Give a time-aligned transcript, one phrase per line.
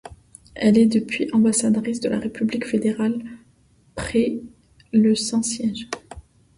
[0.55, 3.21] Elle est depuis ambassadrice de la République fédérale
[3.93, 4.39] près
[4.91, 5.89] le Saint-Siège.